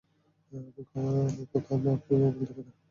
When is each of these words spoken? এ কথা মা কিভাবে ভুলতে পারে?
এ 0.51 0.59
কথা 1.51 1.73
মা 1.83 1.91
কিভাবে 2.03 2.29
ভুলতে 2.37 2.53
পারে? 2.57 2.71